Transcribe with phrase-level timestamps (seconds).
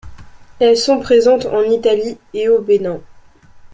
[0.57, 3.01] Elles sont présentes en Italie, et au Bénin.